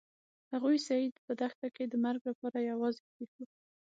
هغوی 0.53 0.77
سید 0.87 1.13
په 1.25 1.31
دښته 1.39 1.67
کې 1.75 1.83
د 1.87 1.93
مرګ 2.05 2.21
لپاره 2.29 2.67
یوازې 2.71 3.01
پریښود. 3.11 3.49